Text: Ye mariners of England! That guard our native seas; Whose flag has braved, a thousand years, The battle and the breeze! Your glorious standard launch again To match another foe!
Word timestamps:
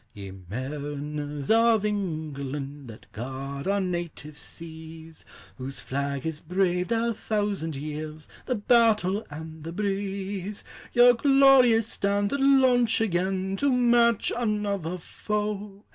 Ye 0.15 0.31
mariners 0.49 1.51
of 1.51 1.85
England! 1.85 2.87
That 2.87 3.11
guard 3.11 3.67
our 3.67 3.79
native 3.79 4.35
seas; 4.35 5.23
Whose 5.59 5.79
flag 5.79 6.23
has 6.23 6.39
braved, 6.39 6.91
a 6.91 7.13
thousand 7.13 7.75
years, 7.75 8.27
The 8.47 8.55
battle 8.55 9.27
and 9.29 9.63
the 9.63 9.71
breeze! 9.71 10.63
Your 10.93 11.13
glorious 11.13 11.85
standard 11.87 12.39
launch 12.41 12.99
again 12.99 13.55
To 13.57 13.71
match 13.71 14.31
another 14.35 14.97
foe! 14.97 15.85